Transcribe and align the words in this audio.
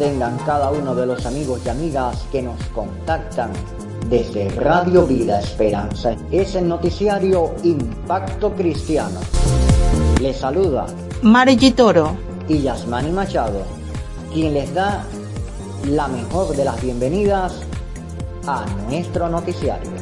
Tengan 0.00 0.38
cada 0.46 0.70
uno 0.70 0.94
de 0.94 1.04
los 1.04 1.26
amigos 1.26 1.60
y 1.66 1.68
amigas 1.68 2.24
que 2.32 2.40
nos 2.40 2.58
contactan 2.74 3.52
desde 4.08 4.48
Radio 4.48 5.06
Vida 5.06 5.38
Esperanza. 5.40 6.16
Es 6.30 6.54
el 6.54 6.66
noticiario 6.66 7.54
Impacto 7.64 8.50
Cristiano. 8.54 9.20
Les 10.18 10.38
saluda 10.38 10.86
Margie 11.20 11.72
Toro 11.72 12.16
y 12.48 12.62
Yasmani 12.62 13.10
Machado, 13.10 13.60
quien 14.32 14.54
les 14.54 14.72
da 14.72 15.04
la 15.86 16.08
mejor 16.08 16.56
de 16.56 16.64
las 16.64 16.80
bienvenidas 16.80 17.60
a 18.46 18.64
nuestro 18.88 19.28
noticiario. 19.28 19.99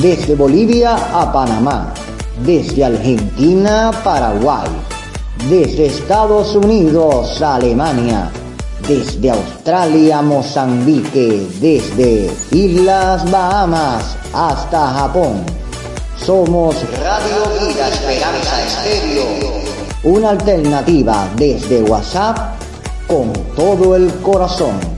Desde 0.00 0.36
Bolivia 0.36 0.94
a 1.12 1.32
Panamá, 1.32 1.92
desde 2.44 2.84
Argentina 2.84 3.88
a 3.88 3.92
Paraguay, 4.04 4.68
desde 5.50 5.86
Estados 5.86 6.54
Unidos 6.54 7.42
a 7.42 7.56
Alemania, 7.56 8.30
desde 8.86 9.30
Australia 9.30 10.18
a 10.18 10.22
Mozambique, 10.22 11.48
desde 11.60 12.30
Islas 12.52 13.28
Bahamas 13.28 14.16
hasta 14.32 14.86
Japón. 14.86 15.44
Somos 16.16 16.76
Radio 17.02 17.66
Vida 17.66 17.88
Esperanza 17.88 18.64
Estéreo, 18.66 19.24
una 20.04 20.30
alternativa 20.30 21.28
desde 21.34 21.82
WhatsApp 21.82 22.38
con 23.08 23.32
todo 23.56 23.96
el 23.96 24.12
corazón. 24.20 24.97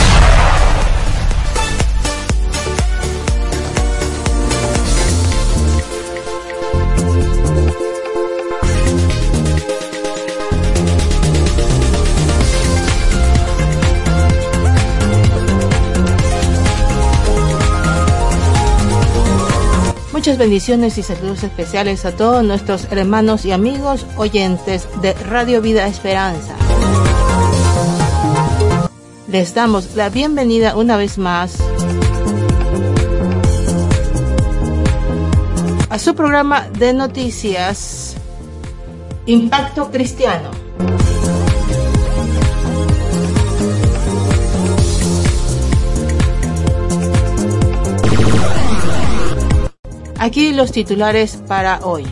Bendiciones 20.37 20.97
y 20.97 21.03
saludos 21.03 21.43
especiales 21.43 22.05
a 22.05 22.15
todos 22.15 22.43
nuestros 22.43 22.87
hermanos 22.89 23.45
y 23.45 23.51
amigos 23.51 24.05
oyentes 24.15 24.87
de 25.01 25.13
Radio 25.13 25.61
Vida 25.61 25.85
Esperanza. 25.87 26.55
Les 29.27 29.53
damos 29.53 29.95
la 29.95 30.09
bienvenida 30.09 30.75
una 30.75 30.95
vez 30.97 31.17
más 31.17 31.57
a 35.89 35.99
su 35.99 36.15
programa 36.15 36.67
de 36.69 36.93
noticias 36.93 38.15
Impacto 39.25 39.91
Cristiano. 39.91 40.60
Aquí 50.21 50.53
los 50.53 50.71
titulares 50.71 51.37
para 51.47 51.79
hoy. 51.79 52.05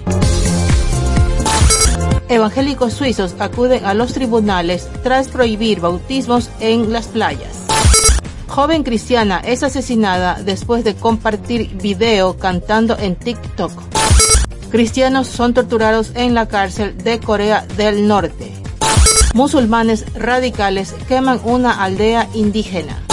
Evangélicos 2.27 2.93
suizos 2.93 3.35
acuden 3.37 3.85
a 3.85 3.93
los 3.93 4.13
tribunales 4.13 4.89
tras 5.03 5.27
prohibir 5.27 5.79
bautismos 5.79 6.49
en 6.59 6.91
las 6.91 7.05
playas. 7.05 7.65
Joven 8.47 8.81
cristiana 8.81 9.43
es 9.45 9.61
asesinada 9.61 10.41
después 10.43 10.83
de 10.83 10.95
compartir 10.95 11.69
video 11.77 12.35
cantando 12.35 12.97
en 12.97 13.15
TikTok. 13.15 13.73
Cristianos 14.71 15.27
son 15.27 15.53
torturados 15.53 16.09
en 16.15 16.33
la 16.33 16.47
cárcel 16.47 16.97
de 16.97 17.19
Corea 17.19 17.67
del 17.77 18.07
Norte. 18.07 18.51
Musulmanes 19.35 20.11
radicales 20.15 20.95
queman 21.07 21.39
una 21.43 21.83
aldea 21.83 22.27
indígena 22.33 23.03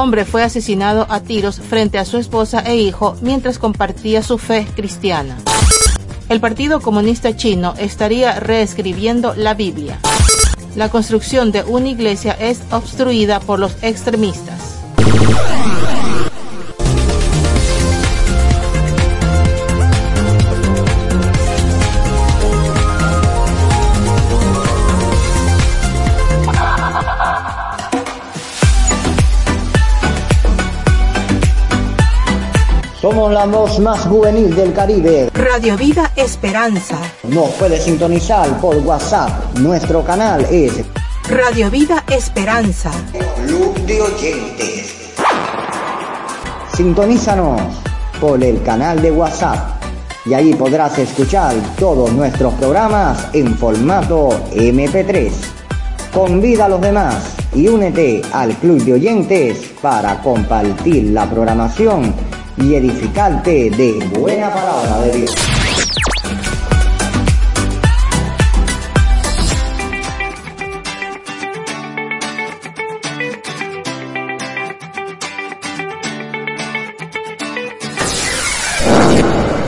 hombre 0.00 0.24
fue 0.24 0.42
asesinado 0.42 1.06
a 1.10 1.20
tiros 1.20 1.60
frente 1.60 1.98
a 1.98 2.04
su 2.04 2.16
esposa 2.16 2.60
e 2.60 2.76
hijo 2.76 3.16
mientras 3.20 3.58
compartía 3.58 4.22
su 4.22 4.38
fe 4.38 4.66
cristiana. 4.74 5.36
El 6.28 6.40
Partido 6.40 6.80
Comunista 6.80 7.36
Chino 7.36 7.74
estaría 7.78 8.38
reescribiendo 8.40 9.34
la 9.34 9.54
Biblia. 9.54 9.98
La 10.76 10.88
construcción 10.88 11.52
de 11.52 11.64
una 11.64 11.88
iglesia 11.88 12.32
es 12.32 12.60
obstruida 12.70 13.40
por 13.40 13.58
los 13.58 13.76
extremistas. 13.82 14.59
Somos 33.20 33.34
la 33.34 33.44
voz 33.44 33.78
más 33.80 34.00
juvenil 34.06 34.56
del 34.56 34.72
Caribe. 34.72 35.28
Radio 35.34 35.76
Vida 35.76 36.10
Esperanza. 36.16 36.96
Nos 37.24 37.50
puede 37.50 37.78
sintonizar 37.78 38.48
por 38.62 38.74
WhatsApp. 38.78 39.58
Nuestro 39.58 40.02
canal 40.02 40.46
es 40.50 40.82
Radio 41.28 41.70
Vida 41.70 42.02
Esperanza. 42.08 42.90
Club 43.46 43.74
de 43.80 44.00
Oyentes. 44.00 45.12
Sintonízanos 46.72 47.60
por 48.18 48.42
el 48.42 48.62
canal 48.62 49.02
de 49.02 49.12
WhatsApp 49.12 49.84
y 50.24 50.32
ahí 50.32 50.54
podrás 50.54 50.98
escuchar 50.98 51.54
todos 51.78 52.10
nuestros 52.12 52.54
programas 52.54 53.28
en 53.34 53.54
formato 53.54 54.30
MP3. 54.54 55.30
Convida 56.14 56.64
a 56.64 56.68
los 56.70 56.80
demás 56.80 57.36
y 57.54 57.68
únete 57.68 58.22
al 58.32 58.54
Club 58.54 58.82
de 58.82 58.94
Oyentes 58.94 59.72
para 59.82 60.22
compartir 60.22 61.10
la 61.10 61.28
programación 61.28 62.29
y 62.62 62.74
edificarte 62.74 63.70
de 63.70 64.04
buena 64.18 64.52
palabra 64.52 65.00
de 65.02 65.18
Dios. 65.18 65.34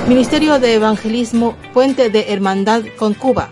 Ministerio 0.08 0.58
de 0.58 0.74
Evangelismo 0.74 1.56
Puente 1.72 2.10
de 2.10 2.32
Hermandad 2.32 2.82
con 2.98 3.14
Cuba. 3.14 3.48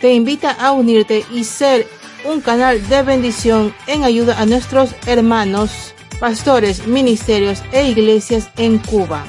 Te 0.00 0.12
invita 0.12 0.52
a 0.52 0.72
unirte 0.72 1.24
y 1.32 1.44
ser 1.44 1.86
un 2.24 2.40
canal 2.40 2.86
de 2.88 3.02
bendición 3.02 3.74
en 3.86 4.04
ayuda 4.04 4.40
a 4.40 4.46
nuestros 4.46 4.94
hermanos 5.06 5.94
pastores, 6.18 6.86
ministerios 6.86 7.62
e 7.72 7.88
iglesias 7.88 8.50
en 8.56 8.78
Cuba. 8.78 9.24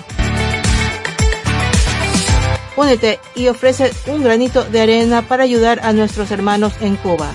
Únete 2.75 3.19
y 3.35 3.47
ofrece 3.47 3.91
un 4.07 4.23
granito 4.23 4.63
de 4.63 4.81
arena 4.81 5.21
para 5.21 5.43
ayudar 5.43 5.81
a 5.83 5.93
nuestros 5.93 6.31
hermanos 6.31 6.73
en 6.81 6.95
Cuba. 6.95 7.31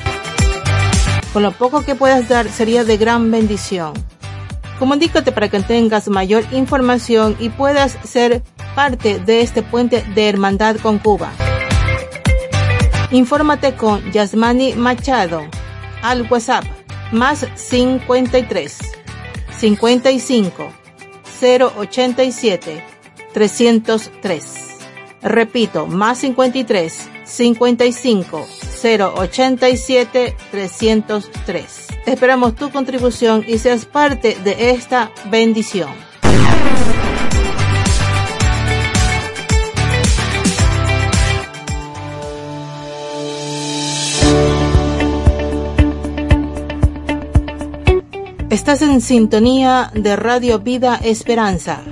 Con 1.32 1.42
lo 1.42 1.52
poco 1.52 1.84
que 1.84 1.94
puedas 1.94 2.28
dar 2.28 2.48
sería 2.48 2.84
de 2.84 2.96
gran 2.96 3.30
bendición. 3.30 3.92
Comunícate 4.78 5.32
para 5.32 5.48
que 5.48 5.60
tengas 5.60 6.08
mayor 6.08 6.44
información 6.52 7.36
y 7.38 7.50
puedas 7.50 7.96
ser 8.04 8.42
parte 8.74 9.18
de 9.20 9.42
este 9.42 9.62
puente 9.62 10.02
de 10.14 10.28
hermandad 10.28 10.76
con 10.76 10.98
Cuba. 10.98 11.32
Infórmate 13.10 13.74
con 13.76 14.10
Yasmani 14.10 14.74
Machado 14.74 15.42
al 16.02 16.22
WhatsApp 16.28 16.64
más 17.12 17.46
53 17.54 19.03
55 19.58 20.72
087 21.40 22.84
303. 23.32 24.44
Repito, 25.22 25.86
más 25.86 26.18
53 26.18 27.10
55 27.24 28.46
087 28.82 30.36
303. 30.50 31.86
Esperamos 32.06 32.54
tu 32.54 32.70
contribución 32.70 33.44
y 33.46 33.58
seas 33.58 33.86
parte 33.86 34.36
de 34.44 34.70
esta 34.70 35.10
bendición. 35.30 35.90
Estás 48.54 48.82
en 48.82 49.00
sintonía 49.00 49.90
de 49.94 50.14
Radio 50.14 50.60
Vida 50.60 50.94
Esperanza. 51.02 51.82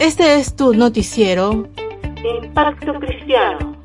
Este 0.00 0.36
es 0.36 0.56
tu 0.56 0.72
noticiero. 0.72 1.68
Impacto 2.42 2.94
Cristiano. 2.94 3.75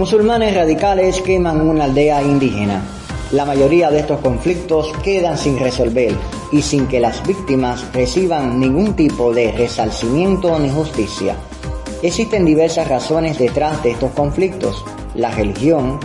Musulmanes 0.00 0.54
radicales 0.54 1.20
queman 1.20 1.60
una 1.60 1.84
aldea 1.84 2.22
indígena. 2.22 2.82
La 3.32 3.44
mayoría 3.44 3.90
de 3.90 4.00
estos 4.00 4.20
conflictos 4.20 4.90
quedan 5.04 5.36
sin 5.36 5.58
resolver 5.58 6.16
y 6.50 6.62
sin 6.62 6.86
que 6.86 7.00
las 7.00 7.22
víctimas 7.26 7.84
reciban 7.92 8.58
ningún 8.58 8.96
tipo 8.96 9.30
de 9.34 9.52
resarcimiento 9.52 10.58
ni 10.58 10.70
justicia. 10.70 11.36
Existen 12.02 12.46
diversas 12.46 12.88
razones 12.88 13.38
detrás 13.38 13.82
de 13.82 13.90
estos 13.90 14.12
conflictos. 14.12 14.82
La 15.14 15.32
religión, 15.32 16.00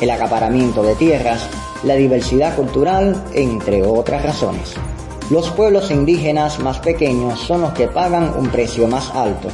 el 0.00 0.08
acaparamiento 0.08 0.82
de 0.82 0.94
tierras, 0.94 1.46
la 1.84 1.96
diversidad 1.96 2.56
cultural, 2.56 3.22
entre 3.34 3.82
otras 3.82 4.22
razones. 4.22 4.72
Los 5.28 5.50
pueblos 5.50 5.90
indígenas 5.90 6.58
más 6.58 6.78
pequeños 6.78 7.38
son 7.38 7.60
los 7.60 7.72
que 7.74 7.86
pagan 7.86 8.32
un 8.38 8.48
precio 8.48 8.88
más 8.88 9.10
alto. 9.10 9.50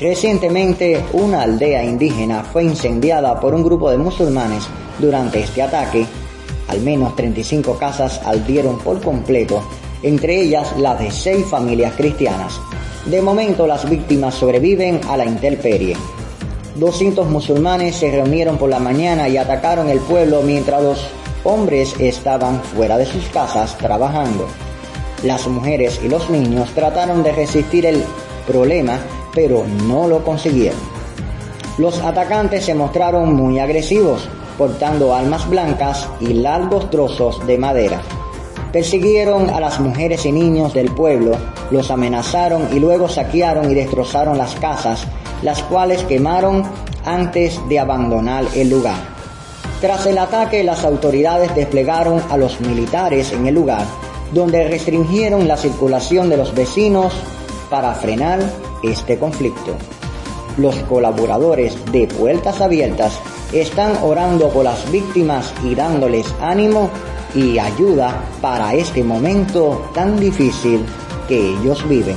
Recientemente, 0.00 1.04
una 1.12 1.42
aldea 1.42 1.84
indígena 1.84 2.42
fue 2.42 2.64
incendiada 2.64 3.38
por 3.38 3.54
un 3.54 3.62
grupo 3.62 3.90
de 3.90 3.98
musulmanes. 3.98 4.66
Durante 4.98 5.40
este 5.40 5.60
ataque, 5.60 6.06
al 6.68 6.80
menos 6.80 7.14
35 7.16 7.76
casas 7.76 8.18
ardieron 8.24 8.78
por 8.78 9.02
completo, 9.02 9.62
entre 10.02 10.40
ellas 10.40 10.74
las 10.78 10.98
de 10.98 11.10
seis 11.10 11.44
familias 11.44 11.92
cristianas. 11.98 12.58
De 13.04 13.20
momento, 13.20 13.66
las 13.66 13.88
víctimas 13.90 14.34
sobreviven 14.36 15.02
a 15.06 15.18
la 15.18 15.26
intemperie. 15.26 15.94
200 16.76 17.28
musulmanes 17.28 17.96
se 17.96 18.10
reunieron 18.10 18.56
por 18.56 18.70
la 18.70 18.78
mañana 18.78 19.28
y 19.28 19.36
atacaron 19.36 19.90
el 19.90 20.00
pueblo 20.00 20.40
mientras 20.40 20.82
los 20.82 21.04
hombres 21.44 21.94
estaban 21.98 22.62
fuera 22.62 22.96
de 22.96 23.04
sus 23.04 23.26
casas 23.26 23.76
trabajando. 23.76 24.46
Las 25.24 25.46
mujeres 25.46 26.00
y 26.02 26.08
los 26.08 26.30
niños 26.30 26.70
trataron 26.70 27.22
de 27.22 27.32
resistir 27.32 27.84
el 27.84 28.02
problema 28.46 28.98
pero 29.34 29.64
no 29.86 30.08
lo 30.08 30.24
consiguieron. 30.24 30.78
Los 31.78 31.98
atacantes 32.00 32.64
se 32.64 32.74
mostraron 32.74 33.34
muy 33.34 33.58
agresivos, 33.58 34.28
portando 34.58 35.14
armas 35.14 35.48
blancas 35.48 36.08
y 36.20 36.34
largos 36.34 36.90
trozos 36.90 37.46
de 37.46 37.56
madera. 37.56 38.02
Persiguieron 38.72 39.50
a 39.50 39.58
las 39.58 39.80
mujeres 39.80 40.26
y 40.26 40.32
niños 40.32 40.74
del 40.74 40.94
pueblo, 40.94 41.36
los 41.70 41.90
amenazaron 41.90 42.68
y 42.72 42.78
luego 42.78 43.08
saquearon 43.08 43.70
y 43.70 43.74
destrozaron 43.74 44.38
las 44.38 44.54
casas, 44.56 45.06
las 45.42 45.62
cuales 45.62 46.02
quemaron 46.04 46.64
antes 47.04 47.58
de 47.68 47.78
abandonar 47.78 48.44
el 48.54 48.68
lugar. 48.68 48.98
Tras 49.80 50.04
el 50.04 50.18
ataque, 50.18 50.62
las 50.62 50.84
autoridades 50.84 51.54
desplegaron 51.54 52.22
a 52.28 52.36
los 52.36 52.60
militares 52.60 53.32
en 53.32 53.46
el 53.46 53.54
lugar, 53.54 53.86
donde 54.32 54.68
restringieron 54.68 55.48
la 55.48 55.56
circulación 55.56 56.28
de 56.28 56.36
los 56.36 56.54
vecinos 56.54 57.14
para 57.70 57.94
frenar 57.94 58.40
este 58.82 59.18
conflicto. 59.18 59.76
Los 60.56 60.76
colaboradores 60.84 61.76
de 61.92 62.06
Puertas 62.06 62.60
Abiertas 62.60 63.18
están 63.52 63.96
orando 64.02 64.48
por 64.48 64.64
las 64.64 64.90
víctimas 64.90 65.52
y 65.64 65.74
dándoles 65.74 66.26
ánimo 66.40 66.90
y 67.34 67.58
ayuda 67.58 68.22
para 68.40 68.74
este 68.74 69.04
momento 69.04 69.90
tan 69.94 70.18
difícil 70.18 70.84
que 71.28 71.50
ellos 71.50 71.88
viven. 71.88 72.16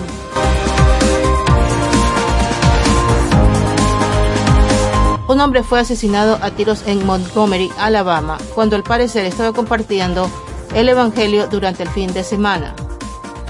Un 5.27 5.39
hombre 5.39 5.63
fue 5.63 5.79
asesinado 5.79 6.37
a 6.41 6.51
tiros 6.51 6.83
en 6.85 7.05
Montgomery, 7.05 7.71
Alabama, 7.79 8.37
cuando 8.53 8.75
al 8.75 8.83
parecer 8.83 9.25
estaba 9.25 9.51
compartiendo 9.51 10.29
el 10.75 10.89
Evangelio 10.89 11.47
durante 11.47 11.83
el 11.83 11.89
fin 11.89 12.13
de 12.13 12.23
semana. 12.23 12.75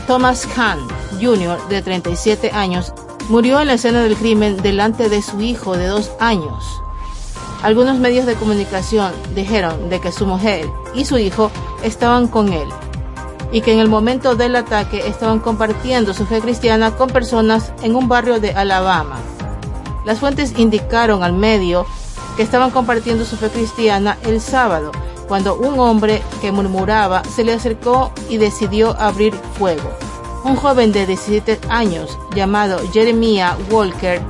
Thomas 0.08 0.46
Kahn 0.56 0.80
Jr., 1.22 1.58
de 1.70 1.82
37 1.82 2.52
años, 2.52 2.94
murió 3.30 3.60
en 3.60 3.68
la 3.68 3.74
escena 3.74 4.02
del 4.02 4.16
crimen 4.16 4.58
delante 4.58 5.10
de 5.10 5.22
su 5.22 5.42
hijo 5.42 5.78
de 5.78 5.88
dos 5.88 6.12
años. 6.20 6.82
Algunos 7.62 7.98
medios 7.98 8.26
de 8.26 8.36
comunicación 8.36 9.14
dijeron 9.36 9.90
de 9.90 10.02
que 10.02 10.12
su 10.12 10.26
mujer 10.26 10.70
y 10.94 11.06
su 11.06 11.18
hijo 11.18 11.50
estaban 11.84 12.28
con 12.28 12.52
él 12.52 12.68
y 13.54 13.62
que 13.62 13.72
en 13.72 13.80
el 13.80 13.88
momento 13.88 14.36
del 14.36 14.56
ataque 14.56 15.08
estaban 15.08 15.40
compartiendo 15.40 16.14
su 16.14 16.26
fe 16.26 16.42
cristiana 16.42 16.96
con 16.96 17.10
personas 17.10 17.72
en 17.84 17.96
un 17.96 18.10
barrio 18.10 18.40
de 18.40 18.52
Alabama. 18.52 19.18
Las 20.06 20.20
fuentes 20.20 20.54
indicaron 20.58 21.24
al 21.24 21.34
medio 21.34 21.86
que 22.36 22.44
estaban 22.44 22.72
compartiendo 22.72 23.26
su 23.26 23.38
fe 23.38 23.50
cristiana 23.50 24.18
el 24.24 24.42
sábado, 24.42 24.92
cuando 25.28 25.56
un 25.56 25.80
hombre 25.80 26.22
que 26.42 26.52
murmuraba 26.52 27.24
se 27.24 27.44
le 27.44 27.54
acercó 27.54 28.12
y 28.28 28.38
decidió 28.38 29.00
abrir 29.00 29.34
fuego. 29.58 29.92
Un 30.44 30.58
joven 30.58 30.92
de 30.92 31.06
17 31.06 31.58
años 31.70 32.18
llamado 32.36 32.80
Jeremiah 32.92 33.56
Walker 33.72 34.22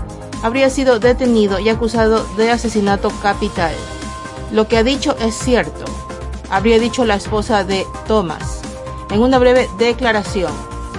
habría 0.44 0.70
sido 0.70 1.00
detenido 1.00 1.58
y 1.60 1.70
acusado 1.70 2.24
de 2.38 2.52
asesinato 2.52 3.10
capital. 3.22 3.74
Lo 4.52 4.68
que 4.68 4.78
ha 4.78 4.84
dicho 4.84 5.16
es 5.20 5.34
cierto, 5.34 5.86
habría 6.52 6.78
dicho 6.78 7.04
la 7.04 7.16
esposa 7.16 7.64
de 7.64 7.88
Thomas 8.08 8.62
en 9.10 9.22
una 9.22 9.40
breve 9.40 9.68
declaración. 9.80 10.52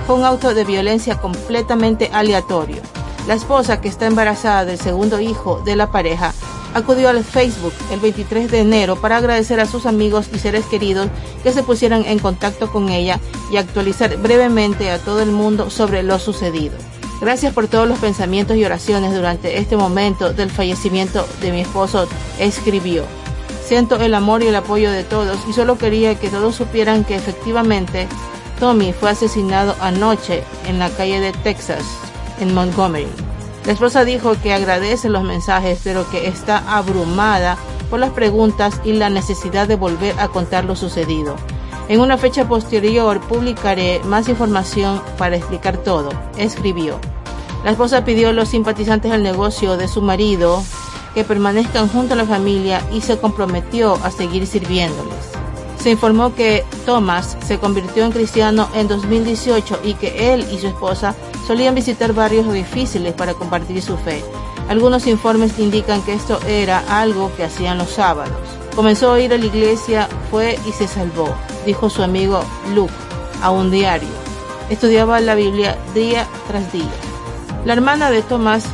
Fue 0.06 0.16
un 0.16 0.24
auto 0.24 0.52
de 0.52 0.64
violencia 0.64 1.20
completamente 1.20 2.10
aleatorio. 2.12 2.82
La 3.28 3.34
esposa, 3.34 3.80
que 3.80 3.88
está 3.88 4.06
embarazada 4.06 4.64
del 4.64 4.78
segundo 4.78 5.20
hijo 5.20 5.60
de 5.64 5.76
la 5.76 5.92
pareja, 5.92 6.34
acudió 6.74 7.08
al 7.08 7.24
Facebook 7.24 7.72
el 7.90 8.00
23 8.00 8.50
de 8.50 8.60
enero 8.60 8.96
para 8.96 9.16
agradecer 9.16 9.60
a 9.60 9.66
sus 9.66 9.86
amigos 9.86 10.28
y 10.34 10.38
seres 10.38 10.66
queridos 10.66 11.08
que 11.42 11.52
se 11.52 11.62
pusieran 11.62 12.04
en 12.04 12.18
contacto 12.18 12.70
con 12.70 12.90
ella 12.90 13.20
y 13.50 13.56
actualizar 13.56 14.16
brevemente 14.18 14.90
a 14.90 14.98
todo 14.98 15.22
el 15.22 15.30
mundo 15.30 15.70
sobre 15.70 16.02
lo 16.02 16.18
sucedido. 16.18 16.76
Gracias 17.20 17.54
por 17.54 17.68
todos 17.68 17.88
los 17.88 17.98
pensamientos 18.00 18.56
y 18.56 18.64
oraciones 18.64 19.14
durante 19.14 19.58
este 19.58 19.76
momento 19.76 20.32
del 20.32 20.50
fallecimiento 20.50 21.26
de 21.40 21.52
mi 21.52 21.60
esposo, 21.60 22.08
escribió. 22.38 23.04
Siento 23.64 23.96
el 23.96 24.12
amor 24.12 24.42
y 24.42 24.48
el 24.48 24.56
apoyo 24.56 24.90
de 24.90 25.04
todos 25.04 25.38
y 25.48 25.52
solo 25.54 25.78
quería 25.78 26.16
que 26.16 26.28
todos 26.28 26.56
supieran 26.56 27.04
que 27.04 27.14
efectivamente 27.14 28.08
Tommy 28.60 28.92
fue 28.92 29.10
asesinado 29.10 29.74
anoche 29.80 30.42
en 30.66 30.78
la 30.78 30.90
calle 30.90 31.20
de 31.20 31.32
Texas, 31.32 31.82
en 32.40 32.52
Montgomery. 32.52 33.08
La 33.66 33.72
esposa 33.72 34.04
dijo 34.04 34.34
que 34.42 34.52
agradece 34.52 35.08
los 35.08 35.22
mensajes, 35.22 35.80
pero 35.82 36.08
que 36.10 36.28
está 36.28 36.76
abrumada 36.76 37.56
por 37.88 37.98
las 37.98 38.10
preguntas 38.10 38.80
y 38.84 38.92
la 38.92 39.08
necesidad 39.08 39.66
de 39.66 39.76
volver 39.76 40.18
a 40.18 40.28
contar 40.28 40.64
lo 40.64 40.76
sucedido. 40.76 41.36
En 41.88 42.00
una 42.00 42.18
fecha 42.18 42.46
posterior 42.46 43.20
publicaré 43.20 44.00
más 44.04 44.28
información 44.28 45.00
para 45.16 45.36
explicar 45.36 45.78
todo, 45.78 46.10
escribió. 46.36 46.98
La 47.64 47.70
esposa 47.70 48.04
pidió 48.04 48.28
a 48.28 48.32
los 48.32 48.50
simpatizantes 48.50 49.10
del 49.10 49.22
negocio 49.22 49.78
de 49.78 49.88
su 49.88 50.02
marido 50.02 50.62
que 51.14 51.24
permanezcan 51.24 51.88
junto 51.88 52.12
a 52.14 52.16
la 52.16 52.26
familia 52.26 52.82
y 52.92 53.00
se 53.00 53.18
comprometió 53.18 53.94
a 54.02 54.10
seguir 54.10 54.46
sirviéndoles. 54.46 55.14
Se 55.78 55.90
informó 55.90 56.34
que 56.34 56.64
Thomas 56.84 57.36
se 57.46 57.58
convirtió 57.58 58.04
en 58.04 58.12
cristiano 58.12 58.68
en 58.74 58.88
2018 58.88 59.80
y 59.84 59.94
que 59.94 60.34
él 60.34 60.46
y 60.50 60.58
su 60.58 60.66
esposa 60.66 61.14
solían 61.46 61.74
visitar 61.74 62.12
barrios 62.12 62.52
difíciles 62.52 63.12
para 63.14 63.34
compartir 63.34 63.82
su 63.82 63.96
fe. 63.96 64.24
Algunos 64.68 65.06
informes 65.06 65.58
indican 65.58 66.02
que 66.02 66.14
esto 66.14 66.40
era 66.46 66.82
algo 66.88 67.30
que 67.36 67.44
hacían 67.44 67.78
los 67.78 67.90
sábados. 67.90 68.32
Comenzó 68.74 69.12
a 69.12 69.20
ir 69.20 69.32
a 69.32 69.38
la 69.38 69.44
iglesia, 69.44 70.08
fue 70.30 70.58
y 70.66 70.72
se 70.72 70.88
salvó, 70.88 71.28
dijo 71.66 71.90
su 71.90 72.02
amigo 72.02 72.42
Luke 72.74 72.92
a 73.42 73.50
un 73.50 73.70
diario. 73.70 74.08
Estudiaba 74.70 75.20
la 75.20 75.34
Biblia 75.34 75.76
día 75.94 76.26
tras 76.48 76.72
día. 76.72 76.90
La 77.64 77.74
hermana 77.74 78.10
de 78.10 78.22
Thomas, 78.22 78.64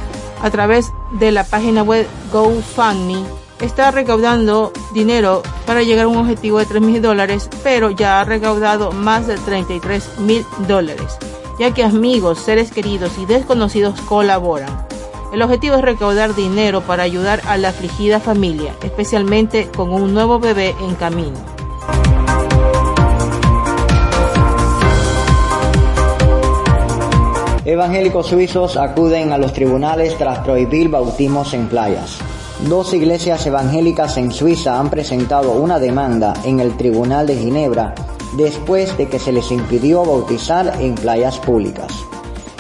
a 0.43 0.51
través 0.51 0.93
de 1.13 1.33
la 1.33 1.45
página 1.45 1.83
web 1.83 2.07
GoFundMe, 2.33 3.25
está 3.61 3.91
recaudando 3.91 4.73
dinero 4.95 5.43
para 5.67 5.83
llegar 5.83 6.07
a 6.07 6.09
un 6.09 6.17
objetivo 6.17 6.59
de 6.59 6.67
3 6.67 6.83
mil 6.83 7.03
dólares, 7.03 7.49
pero 7.63 7.91
ya 7.91 8.21
ha 8.21 8.25
recaudado 8.25 8.93
más 8.93 9.27
de 9.27 9.37
33 9.37 10.21
mil 10.21 10.45
dólares, 10.67 11.19
ya 11.61 11.75
que 11.75 11.85
amigos, 11.85 12.39
seres 12.39 12.73
queridos 12.73 13.19
y 13.19 13.27
desconocidos 13.27 14.01
colaboran. 14.01 14.87
El 15.31 15.43
objetivo 15.43 15.77
es 15.77 15.83
recaudar 15.83 16.35
dinero 16.35 16.81
para 16.81 17.03
ayudar 17.03 17.43
a 17.47 17.59
la 17.59 17.69
afligida 17.69 18.19
familia, 18.19 18.75
especialmente 18.83 19.69
con 19.69 19.93
un 19.93 20.15
nuevo 20.15 20.41
bebé 20.41 20.75
en 20.81 20.95
camino. 20.95 21.37
Evangélicos 27.67 28.29
suizos 28.29 28.79
acuden 28.79 29.31
a 29.31 29.39
los 29.39 29.53
tribunales 29.53 30.17
tras 30.17 30.39
prohibir 30.39 30.89
bautismos 30.89 31.53
en 31.53 31.69
playas. 31.69 32.19
Dos 32.67 32.95
iglesias 32.95 33.47
evangélicas 33.47 34.17
en 34.17 34.33
Suiza 34.33 34.81
han 34.81 34.89
presentado 34.89 35.53
una 35.53 35.79
demanda 35.79 36.33
en 36.43 36.59
el 36.59 36.77
Tribunal 36.79 37.27
de 37.27 37.37
Ginebra 37.37 37.95
después 38.33 38.97
de 38.97 39.09
que 39.09 39.19
se 39.19 39.33
les 39.33 39.51
impidió 39.51 40.05
bautizar 40.05 40.77
en 40.81 40.95
playas 40.95 41.39
públicas. 41.39 41.93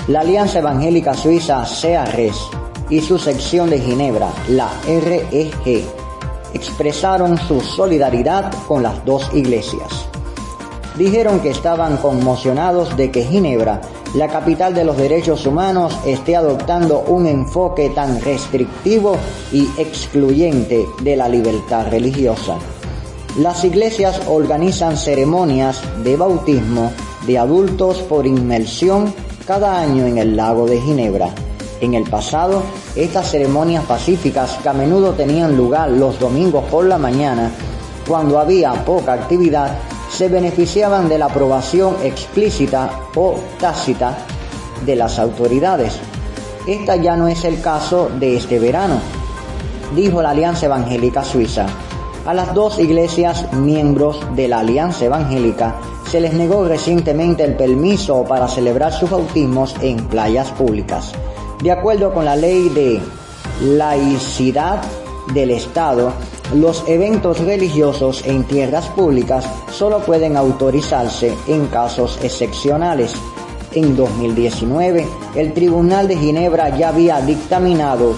La 0.09 0.21
Alianza 0.21 0.59
Evangélica 0.59 1.15
Suiza 1.15 1.65
CARES 1.83 2.37
y 2.89 3.01
su 3.01 3.19
sección 3.19 3.71
de 3.71 3.81
Ginebra, 3.81 4.29
la 4.49 4.69
REG, 4.85 5.85
expresaron 6.53 7.39
su 7.39 7.61
solidaridad 7.61 8.53
con 8.67 8.83
las 8.83 9.05
dos 9.05 9.31
iglesias. 9.33 10.07
Dijeron 10.99 11.41
que 11.41 11.51
estaban 11.51 11.97
conmocionados 11.99 12.97
de 12.97 13.11
que 13.11 13.25
Ginebra, 13.25 13.81
la 14.15 14.27
capital 14.27 14.75
de 14.75 14.85
los 14.85 14.97
derechos 14.97 15.47
humanos, 15.47 15.97
esté 16.05 16.35
adoptando 16.35 17.05
un 17.07 17.27
enfoque 17.27 17.91
tan 17.91 18.21
restrictivo 18.21 19.17
y 19.53 19.69
excluyente 19.79 20.87
de 21.03 21.17
la 21.17 21.29
libertad 21.29 21.89
religiosa. 21.89 22.59
Las 23.39 23.65
iglesias 23.65 24.21
organizan 24.27 24.97
ceremonias 24.97 25.81
de 26.03 26.17
bautismo 26.17 26.91
de 27.27 27.39
adultos 27.39 27.99
por 27.99 28.27
inmersión 28.27 29.15
cada 29.47 29.81
año 29.81 30.05
en 30.05 30.19
el 30.19 30.37
lago 30.37 30.67
de 30.67 30.81
Ginebra. 30.81 31.31
En 31.81 31.95
el 31.95 32.11
pasado, 32.11 32.63
estas 32.97 33.31
ceremonias 33.31 33.85
pacíficas 33.85 34.59
que 34.63 34.69
a 34.69 34.73
menudo 34.73 35.13
tenían 35.13 35.57
lugar 35.57 35.91
los 35.91 36.19
domingos 36.19 36.65
por 36.65 36.85
la 36.87 36.99
mañana, 36.99 37.53
cuando 38.07 38.39
había 38.39 38.73
poca 38.85 39.13
actividad, 39.13 39.79
se 40.11 40.29
beneficiaban 40.29 41.09
de 41.09 41.19
la 41.19 41.27
aprobación 41.27 41.97
explícita 42.03 42.91
o 43.15 43.37
tácita 43.61 44.19
de 44.85 44.97
las 44.97 45.21
autoridades. 45.21 46.01
Esta 46.67 46.97
ya 46.97 47.17
no 47.17 47.29
es 47.29 47.45
el 47.45 47.61
caso 47.61 48.11
de 48.19 48.37
este 48.37 48.59
verano, 48.59 48.99
dijo 49.95 50.21
la 50.21 50.31
Alianza 50.31 50.67
Evangélica 50.67 51.23
Suiza. 51.23 51.67
A 52.31 52.33
las 52.33 52.55
dos 52.55 52.79
iglesias 52.79 53.53
miembros 53.55 54.21
de 54.37 54.47
la 54.47 54.61
Alianza 54.61 55.05
Evangélica 55.05 55.75
se 56.09 56.21
les 56.21 56.33
negó 56.33 56.65
recientemente 56.65 57.43
el 57.43 57.57
permiso 57.57 58.23
para 58.23 58.47
celebrar 58.47 58.93
sus 58.93 59.11
bautismos 59.11 59.75
en 59.81 59.97
playas 60.07 60.49
públicas. 60.53 61.11
De 61.61 61.73
acuerdo 61.73 62.15
con 62.15 62.25
la 62.25 62.37
ley 62.37 62.69
de 62.69 63.01
laicidad 63.77 64.81
del 65.35 65.51
Estado, 65.51 66.13
los 66.55 66.85
eventos 66.87 67.41
religiosos 67.41 68.25
en 68.25 68.45
tierras 68.45 68.87
públicas 68.91 69.45
solo 69.73 69.99
pueden 69.99 70.37
autorizarse 70.37 71.35
en 71.49 71.67
casos 71.67 72.17
excepcionales. 72.23 73.13
En 73.75 73.97
2019, 73.97 75.05
el 75.35 75.53
Tribunal 75.53 76.07
de 76.07 76.17
Ginebra 76.17 76.79
ya 76.79 76.91
había 76.91 77.21
dictaminado 77.23 78.15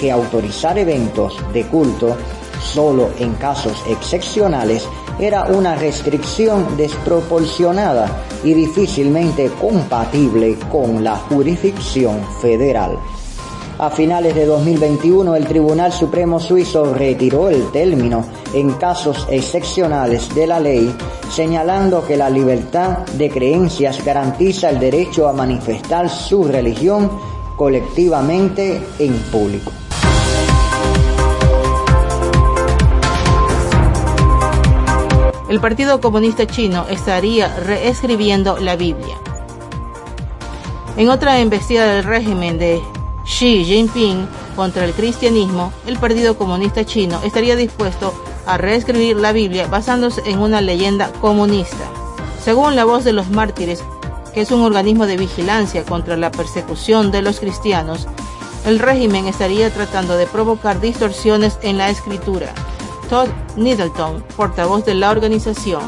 que 0.00 0.10
autorizar 0.10 0.76
eventos 0.78 1.36
de 1.52 1.64
culto 1.66 2.16
solo 2.62 3.10
en 3.18 3.34
casos 3.34 3.82
excepcionales 3.88 4.86
era 5.18 5.44
una 5.44 5.74
restricción 5.76 6.76
desproporcionada 6.76 8.24
y 8.44 8.54
difícilmente 8.54 9.50
compatible 9.60 10.56
con 10.70 11.04
la 11.04 11.16
jurisdicción 11.16 12.20
federal. 12.40 12.98
A 13.78 13.90
finales 13.90 14.34
de 14.34 14.46
2021, 14.46 15.34
el 15.34 15.46
Tribunal 15.46 15.92
Supremo 15.92 16.38
Suizo 16.38 16.94
retiró 16.94 17.48
el 17.48 17.70
término 17.72 18.24
en 18.54 18.72
casos 18.74 19.26
excepcionales 19.28 20.32
de 20.34 20.46
la 20.46 20.60
ley, 20.60 20.94
señalando 21.30 22.06
que 22.06 22.16
la 22.16 22.30
libertad 22.30 22.98
de 23.14 23.28
creencias 23.28 24.04
garantiza 24.04 24.70
el 24.70 24.78
derecho 24.78 25.26
a 25.26 25.32
manifestar 25.32 26.08
su 26.08 26.44
religión 26.44 27.10
colectivamente 27.56 28.80
en 28.98 29.14
público. 29.32 29.72
El 35.52 35.60
Partido 35.60 36.00
Comunista 36.00 36.46
Chino 36.46 36.86
estaría 36.88 37.54
reescribiendo 37.54 38.56
la 38.56 38.74
Biblia. 38.74 39.18
En 40.96 41.10
otra 41.10 41.40
embestida 41.40 41.84
del 41.84 42.04
régimen 42.04 42.58
de 42.58 42.80
Xi 43.26 43.62
Jinping 43.62 44.26
contra 44.56 44.86
el 44.86 44.94
cristianismo, 44.94 45.70
el 45.86 45.98
Partido 45.98 46.38
Comunista 46.38 46.86
Chino 46.86 47.20
estaría 47.22 47.54
dispuesto 47.54 48.14
a 48.46 48.56
reescribir 48.56 49.18
la 49.18 49.32
Biblia 49.32 49.66
basándose 49.66 50.22
en 50.24 50.38
una 50.38 50.62
leyenda 50.62 51.12
comunista. 51.20 51.84
Según 52.42 52.74
la 52.74 52.86
voz 52.86 53.04
de 53.04 53.12
los 53.12 53.28
mártires, 53.28 53.84
que 54.32 54.40
es 54.40 54.50
un 54.52 54.62
organismo 54.62 55.04
de 55.04 55.18
vigilancia 55.18 55.84
contra 55.84 56.16
la 56.16 56.30
persecución 56.30 57.10
de 57.10 57.20
los 57.20 57.40
cristianos, 57.40 58.08
el 58.64 58.78
régimen 58.78 59.26
estaría 59.26 59.68
tratando 59.68 60.16
de 60.16 60.26
provocar 60.26 60.80
distorsiones 60.80 61.58
en 61.60 61.76
la 61.76 61.90
escritura. 61.90 62.54
Todd 63.12 63.28
portavoz 64.38 64.86
de 64.86 64.94
la 64.94 65.10
organización, 65.10 65.82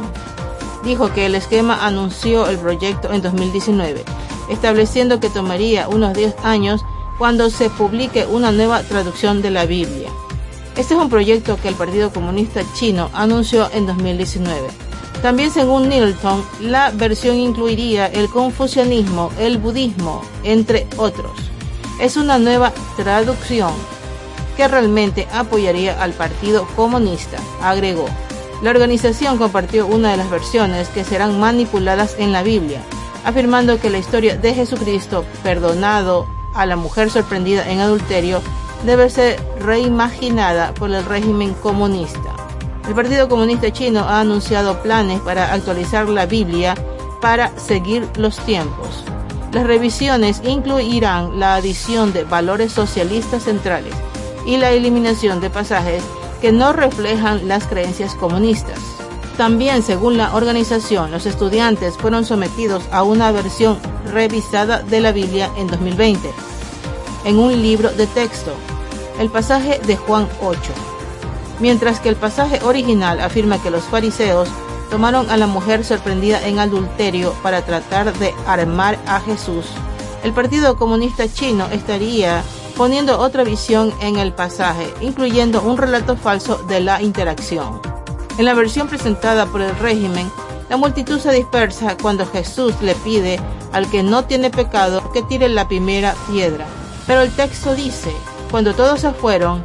dijo 0.84 1.10
que 1.10 1.24
el 1.24 1.34
esquema 1.34 1.86
anunció 1.86 2.46
el 2.50 2.58
proyecto 2.58 3.14
en 3.14 3.22
2019, 3.22 4.04
estableciendo 4.50 5.20
que 5.20 5.30
tomaría 5.30 5.88
unos 5.88 6.12
10 6.12 6.34
años 6.44 6.84
cuando 7.16 7.48
se 7.48 7.70
publique 7.70 8.26
una 8.26 8.52
nueva 8.52 8.82
traducción 8.82 9.40
de 9.40 9.50
la 9.50 9.64
Biblia. 9.64 10.10
Este 10.76 10.92
es 10.92 11.00
un 11.00 11.08
proyecto 11.08 11.56
que 11.56 11.68
el 11.68 11.76
Partido 11.76 12.12
Comunista 12.12 12.60
Chino 12.74 13.08
anunció 13.14 13.70
en 13.72 13.86
2019. 13.86 14.68
También 15.22 15.50
según 15.50 15.88
Middleton, 15.88 16.44
la 16.60 16.90
versión 16.90 17.38
incluiría 17.38 18.04
el 18.04 18.28
confucianismo, 18.28 19.30
el 19.38 19.56
budismo, 19.56 20.20
entre 20.42 20.86
otros. 20.98 21.32
Es 21.98 22.18
una 22.18 22.38
nueva 22.38 22.70
traducción 22.96 23.72
que 24.56 24.68
realmente 24.68 25.28
apoyaría 25.32 26.00
al 26.02 26.12
Partido 26.12 26.66
Comunista, 26.76 27.38
agregó. 27.62 28.06
La 28.62 28.70
organización 28.70 29.36
compartió 29.36 29.86
una 29.86 30.10
de 30.12 30.16
las 30.16 30.30
versiones 30.30 30.88
que 30.88 31.04
serán 31.04 31.38
manipuladas 31.38 32.16
en 32.18 32.32
la 32.32 32.42
Biblia, 32.42 32.82
afirmando 33.24 33.80
que 33.80 33.90
la 33.90 33.98
historia 33.98 34.36
de 34.36 34.54
Jesucristo 34.54 35.24
perdonado 35.42 36.26
a 36.54 36.66
la 36.66 36.76
mujer 36.76 37.10
sorprendida 37.10 37.68
en 37.68 37.80
adulterio 37.80 38.40
debe 38.84 39.10
ser 39.10 39.40
reimaginada 39.58 40.72
por 40.74 40.90
el 40.90 41.04
régimen 41.04 41.54
comunista. 41.54 42.34
El 42.86 42.94
Partido 42.94 43.28
Comunista 43.28 43.72
Chino 43.72 44.00
ha 44.00 44.20
anunciado 44.20 44.82
planes 44.82 45.20
para 45.20 45.52
actualizar 45.52 46.08
la 46.08 46.26
Biblia 46.26 46.74
para 47.20 47.56
seguir 47.58 48.06
los 48.16 48.38
tiempos. 48.40 49.04
Las 49.52 49.66
revisiones 49.66 50.42
incluirán 50.44 51.38
la 51.40 51.54
adición 51.54 52.12
de 52.12 52.24
valores 52.24 52.72
socialistas 52.72 53.44
centrales, 53.44 53.94
y 54.46 54.56
la 54.56 54.70
eliminación 54.70 55.40
de 55.40 55.50
pasajes 55.50 56.02
que 56.40 56.52
no 56.52 56.72
reflejan 56.72 57.48
las 57.48 57.66
creencias 57.66 58.14
comunistas. 58.14 58.78
También, 59.36 59.82
según 59.82 60.16
la 60.16 60.34
organización, 60.34 61.10
los 61.10 61.26
estudiantes 61.26 61.96
fueron 61.96 62.24
sometidos 62.24 62.84
a 62.92 63.02
una 63.02 63.32
versión 63.32 63.78
revisada 64.12 64.80
de 64.80 65.00
la 65.00 65.10
Biblia 65.10 65.50
en 65.56 65.66
2020, 65.66 66.30
en 67.24 67.38
un 67.38 67.60
libro 67.60 67.90
de 67.90 68.06
texto, 68.06 68.52
el 69.18 69.30
pasaje 69.30 69.80
de 69.86 69.96
Juan 69.96 70.28
8, 70.40 70.58
mientras 71.58 71.98
que 71.98 72.10
el 72.10 72.16
pasaje 72.16 72.60
original 72.62 73.20
afirma 73.20 73.60
que 73.60 73.70
los 73.70 73.84
fariseos 73.84 74.48
tomaron 74.90 75.28
a 75.30 75.36
la 75.36 75.48
mujer 75.48 75.84
sorprendida 75.84 76.46
en 76.46 76.60
adulterio 76.60 77.34
para 77.42 77.62
tratar 77.62 78.16
de 78.18 78.32
armar 78.46 78.98
a 79.06 79.20
Jesús. 79.20 79.66
El 80.22 80.32
Partido 80.32 80.76
Comunista 80.76 81.26
Chino 81.32 81.66
estaría 81.72 82.44
poniendo 82.76 83.18
otra 83.18 83.44
visión 83.44 83.92
en 84.00 84.16
el 84.16 84.32
pasaje, 84.32 84.92
incluyendo 85.00 85.62
un 85.62 85.76
relato 85.76 86.16
falso 86.16 86.56
de 86.68 86.80
la 86.80 87.02
interacción. 87.02 87.80
En 88.38 88.44
la 88.44 88.54
versión 88.54 88.88
presentada 88.88 89.46
por 89.46 89.62
el 89.62 89.76
régimen, 89.78 90.30
la 90.68 90.76
multitud 90.76 91.20
se 91.20 91.32
dispersa 91.32 91.96
cuando 91.96 92.26
Jesús 92.26 92.74
le 92.80 92.94
pide 92.96 93.38
al 93.72 93.88
que 93.90 94.02
no 94.02 94.24
tiene 94.24 94.50
pecado 94.50 95.12
que 95.12 95.22
tire 95.22 95.48
la 95.48 95.68
primera 95.68 96.14
piedra. 96.30 96.66
Pero 97.06 97.20
el 97.20 97.30
texto 97.30 97.74
dice, 97.74 98.12
cuando 98.50 98.74
todos 98.74 99.00
se 99.00 99.12
fueron, 99.12 99.62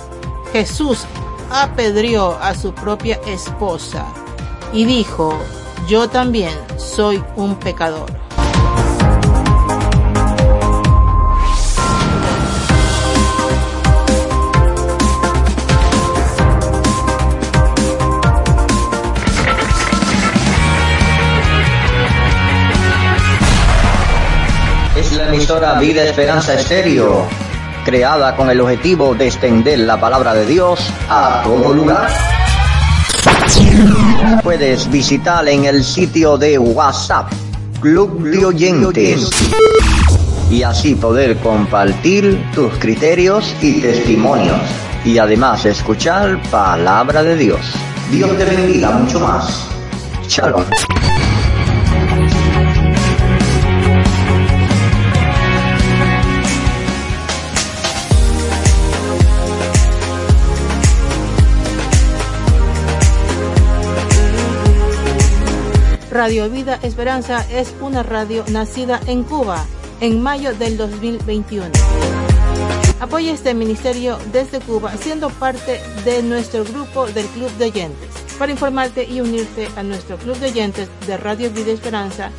Jesús 0.51 1.05
apedreó 1.49 2.37
a 2.41 2.53
su 2.53 2.73
propia 2.73 3.19
esposa 3.25 4.05
y 4.73 4.85
dijo, 4.85 5.37
yo 5.87 6.09
también 6.09 6.53
soy 6.77 7.23
un 7.35 7.55
pecador. 7.55 8.11
Emisora 25.39 25.79
Vida 25.79 26.03
Esperanza 26.03 26.53
Estéreo, 26.53 27.25
creada 27.85 28.35
con 28.35 28.49
el 28.49 28.59
objetivo 28.59 29.15
de 29.15 29.27
extender 29.27 29.79
la 29.79 29.97
palabra 29.97 30.33
de 30.33 30.45
Dios 30.45 30.81
a 31.07 31.41
todo 31.45 31.73
lugar. 31.73 32.09
Puedes 34.43 34.91
visitar 34.91 35.47
en 35.47 35.63
el 35.63 35.85
sitio 35.85 36.37
de 36.37 36.59
WhatsApp, 36.59 37.31
Club 37.79 38.21
de 38.21 38.45
Oyentes. 38.47 39.29
y 40.51 40.63
así 40.63 40.95
poder 40.95 41.37
compartir 41.37 42.45
tus 42.53 42.73
criterios 42.73 43.55
y 43.61 43.79
testimonios 43.79 44.59
y 45.05 45.19
además 45.19 45.63
escuchar 45.65 46.41
palabra 46.51 47.23
de 47.23 47.37
Dios. 47.37 47.61
Dios 48.11 48.37
te 48.37 48.43
bendiga 48.43 48.91
mucho 48.91 49.21
más. 49.21 49.69
Shalom. 50.27 50.65
Radio 66.11 66.49
Vida 66.49 66.79
Esperanza 66.81 67.45
es 67.51 67.75
una 67.81 68.01
radio 68.01 68.43
nacida 68.47 68.99
en 69.05 69.23
Cuba 69.23 69.63
en 70.01 70.21
mayo 70.21 70.55
del 70.55 70.75
2021. 70.75 71.69
Apoya 72.99 73.31
este 73.31 73.53
ministerio 73.53 74.17
desde 74.31 74.59
Cuba 74.59 74.91
siendo 74.97 75.29
parte 75.29 75.79
de 76.05 76.23
nuestro 76.23 76.63
grupo 76.63 77.05
del 77.05 77.27
Club 77.27 77.51
de 77.57 77.65
Oyentes. 77.65 78.09
Para 78.39 78.51
informarte 78.51 79.03
y 79.03 79.21
unirte 79.21 79.69
a 79.75 79.83
nuestro 79.83 80.17
Club 80.17 80.35
de 80.37 80.47
Oyentes 80.47 80.89
de 81.05 81.15
Radio 81.17 81.51
Vida 81.51 81.71
Esperanza, 81.71 82.31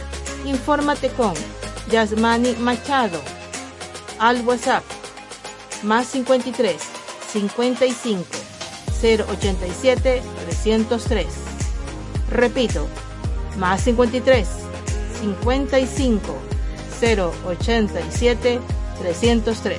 infórmate 0.44 1.08
con 1.10 1.34
Yasmani 1.90 2.56
Machado 2.56 3.20
al 4.18 4.44
WhatsApp 4.44 4.82
más 5.84 6.08
53 6.08 6.76
55 7.32 8.24
087 9.00 10.22
303. 10.48 11.26
Repito, 12.30 12.88
más 13.60 13.82
53 13.82 14.48
55 15.20 16.36
087 17.00 18.60
303. 18.98 19.78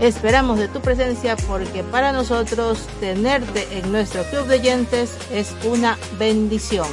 Esperamos 0.00 0.58
de 0.58 0.68
tu 0.68 0.80
presencia 0.80 1.36
porque 1.48 1.82
para 1.82 2.12
nosotros 2.12 2.86
tenerte 3.00 3.66
en 3.78 3.90
nuestro 3.90 4.22
club 4.24 4.46
de 4.46 4.56
oyentes 4.56 5.12
es 5.32 5.54
una 5.64 5.96
bendición. 6.18 6.86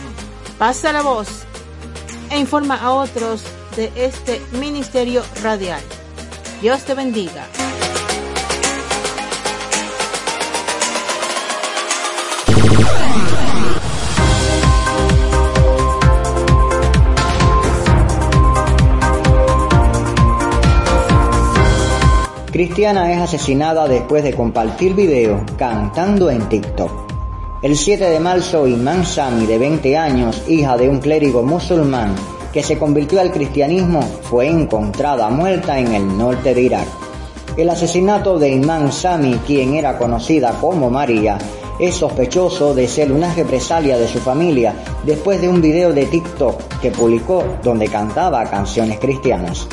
Pasa 0.58 0.92
la 0.92 1.02
voz 1.02 1.28
e 2.32 2.40
informa 2.40 2.78
a 2.78 2.94
otros 2.94 3.44
de 3.76 3.92
este 3.96 4.42
ministerio 4.54 5.24
radial. 5.44 5.82
Dios 6.62 6.84
te 6.84 6.96
bendiga. 6.96 7.46
Cristiana 22.56 23.12
es 23.12 23.20
asesinada 23.20 23.86
después 23.86 24.24
de 24.24 24.34
compartir 24.34 24.96
video 24.96 25.44
cantando 25.58 26.30
en 26.30 26.48
TikTok. 26.48 26.90
El 27.62 27.76
7 27.76 28.06
de 28.06 28.18
marzo, 28.22 28.66
Iman 28.66 29.06
Sami, 29.06 29.46
de 29.46 29.58
20 29.58 29.98
años, 29.98 30.42
hija 30.48 30.78
de 30.78 30.88
un 30.88 31.00
clérigo 31.00 31.44
musulmán 31.44 32.16
que 32.54 32.64
se 32.64 32.78
convirtió 32.78 33.20
al 33.20 33.34
cristianismo, 33.34 34.02
fue 34.22 34.48
encontrada 34.48 35.30
muerta 35.30 35.78
en 35.78 35.96
el 35.96 36.18
norte 36.18 36.54
de 36.54 36.62
Irak. 36.62 36.88
El 37.58 37.70
asesinato 37.70 38.40
de 38.40 38.52
Iman 38.52 38.90
Sami, 38.94 39.34
quien 39.46 39.74
era 39.74 39.98
conocida 39.98 40.54
como 40.62 40.90
María, 40.90 41.38
es 41.78 41.96
sospechoso 41.96 42.74
de 42.74 42.88
ser 42.88 43.12
una 43.12 43.34
represalia 43.34 43.98
de 43.98 44.08
su 44.08 44.20
familia 44.20 44.74
después 45.04 45.42
de 45.42 45.50
un 45.50 45.62
video 45.62 45.92
de 45.92 46.06
TikTok 46.06 46.80
que 46.82 46.92
publicó 46.92 47.44
donde 47.62 47.90
cantaba 47.90 48.50
canciones 48.50 48.98
cristianas. 49.00 49.68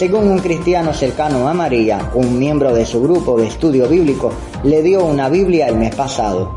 Según 0.00 0.28
un 0.28 0.38
cristiano 0.38 0.94
cercano 0.94 1.46
a 1.46 1.52
María, 1.52 2.10
un 2.14 2.38
miembro 2.38 2.72
de 2.72 2.86
su 2.86 3.02
grupo 3.02 3.38
de 3.38 3.48
estudio 3.48 3.86
bíblico 3.86 4.32
le 4.64 4.82
dio 4.82 5.04
una 5.04 5.28
Biblia 5.28 5.68
el 5.68 5.76
mes 5.76 5.94
pasado. 5.94 6.54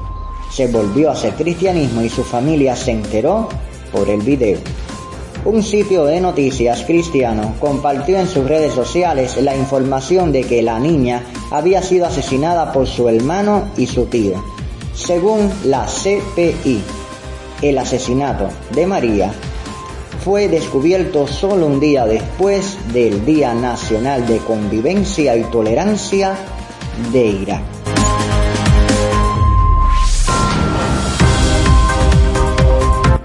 Se 0.49 0.67
volvió 0.67 1.10
a 1.10 1.12
hacer 1.12 1.34
cristianismo 1.34 2.01
y 2.01 2.08
su 2.08 2.23
familia 2.23 2.73
se 2.77 2.91
enteró 2.91 3.49
por 3.91 4.08
el 4.10 4.21
video. 4.21 4.60
Un 5.43 5.62
sitio 5.62 6.06
de 6.06 6.21
noticias 6.21 6.86
cristiano 6.86 7.56
compartió 7.60 8.17
en 8.17 8.29
sus 8.29 8.47
redes 8.47 8.71
sociales 8.71 9.36
la 9.36 9.58
información 9.58 10.32
de 10.32 10.45
que 10.45 10.62
la 10.62 10.79
niña 10.79 11.25
había 11.51 11.82
sido 11.82 12.06
asesinada 12.06 12.71
por 12.71 12.88
su 12.88 13.10
hermano 13.10 13.65
y 13.75 13.88
su 13.88 14.06
tío. 14.06 14.41
Según 14.95 15.51
la 15.65 15.86
CPI, 15.86 16.82
el 17.62 17.77
asesinato 17.77 18.47
de 18.73 18.88
María 18.88 19.34
fue 20.23 20.47
descubierto 20.47 21.27
solo 21.27 21.65
un 21.65 21.81
día 21.81 22.05
después 22.05 22.77
del 22.93 23.25
Día 23.25 23.53
Nacional 23.53 24.25
de 24.25 24.38
Convivencia 24.38 25.36
y 25.36 25.43
Tolerancia 25.43 26.38
de 27.12 27.25
Irak. 27.25 27.63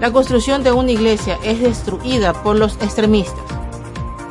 La 0.01 0.11
construcción 0.11 0.61
de 0.63 0.73
una 0.73 0.91
iglesia 0.91 1.39
es 1.45 1.61
destruida 1.61 2.33
por 2.43 2.57
los 2.57 2.73
extremistas. 2.81 3.43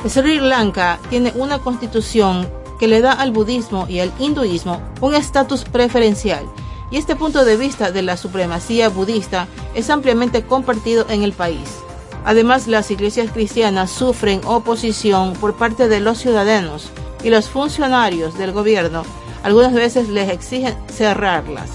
Sri 0.07 0.39
Lanka 0.39 0.99
tiene 1.09 1.33
una 1.35 1.59
constitución 1.59 2.47
que 2.79 2.87
le 2.87 3.01
da 3.01 3.13
al 3.13 3.31
budismo 3.31 3.87
y 3.89 3.99
al 3.99 4.13
hinduismo 4.19 4.79
un 5.01 5.15
estatus 5.15 5.63
preferencial 5.63 6.45
y 6.91 6.97
este 6.97 7.15
punto 7.15 7.45
de 7.45 7.57
vista 7.57 7.91
de 7.91 8.03
la 8.03 8.15
supremacía 8.15 8.89
budista 8.89 9.47
es 9.73 9.89
ampliamente 9.89 10.43
compartido 10.43 11.07
en 11.09 11.23
el 11.23 11.33
país. 11.33 11.88
Además, 12.25 12.67
las 12.67 12.91
iglesias 12.91 13.31
cristianas 13.31 13.89
sufren 13.89 14.41
oposición 14.45 15.33
por 15.33 15.55
parte 15.55 15.87
de 15.87 15.99
los 15.99 16.17
ciudadanos 16.17 16.89
y 17.23 17.29
los 17.29 17.49
funcionarios 17.49 18.37
del 18.37 18.51
gobierno 18.51 19.03
algunas 19.43 19.73
veces 19.73 20.09
les 20.09 20.29
exigen 20.29 20.75
cerrarlas, 20.89 21.69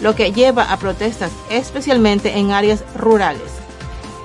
lo 0.00 0.14
que 0.14 0.32
lleva 0.32 0.70
a 0.70 0.78
protestas 0.78 1.32
especialmente 1.48 2.38
en 2.38 2.50
áreas 2.52 2.84
rurales. 2.94 3.60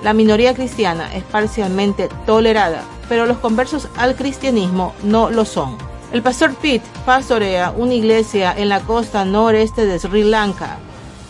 La 0.02 0.12
minoría 0.12 0.54
cristiana 0.54 1.14
es 1.14 1.24
parcialmente 1.24 2.08
tolerada, 2.26 2.82
pero 3.08 3.26
los 3.26 3.38
conversos 3.38 3.88
al 3.96 4.14
cristianismo 4.14 4.94
no 5.02 5.30
lo 5.30 5.44
son. 5.44 5.76
El 6.12 6.22
pastor 6.22 6.54
Pitt 6.54 6.82
pastorea 7.04 7.72
una 7.76 7.94
iglesia 7.94 8.54
en 8.56 8.68
la 8.68 8.80
costa 8.80 9.24
noreste 9.24 9.86
de 9.86 9.98
Sri 9.98 10.22
Lanka, 10.22 10.78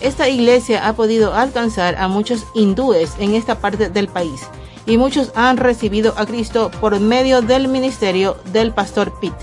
esta 0.00 0.28
iglesia 0.28 0.86
ha 0.86 0.94
podido 0.94 1.34
alcanzar 1.34 1.96
a 1.96 2.08
muchos 2.08 2.46
hindúes 2.54 3.14
en 3.18 3.34
esta 3.34 3.60
parte 3.60 3.88
del 3.88 4.08
país 4.08 4.42
y 4.86 4.98
muchos 4.98 5.32
han 5.34 5.56
recibido 5.56 6.14
a 6.16 6.26
Cristo 6.26 6.70
por 6.80 6.98
medio 7.00 7.42
del 7.42 7.68
ministerio 7.68 8.36
del 8.52 8.72
pastor 8.72 9.18
Pitt. 9.20 9.34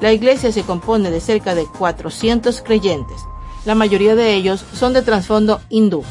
La 0.00 0.12
iglesia 0.12 0.50
se 0.52 0.62
compone 0.62 1.10
de 1.10 1.20
cerca 1.20 1.54
de 1.54 1.66
400 1.66 2.62
creyentes. 2.62 3.26
La 3.66 3.74
mayoría 3.74 4.14
de 4.14 4.34
ellos 4.34 4.64
son 4.72 4.94
de 4.94 5.02
trasfondo 5.02 5.60
hindú. 5.68 6.02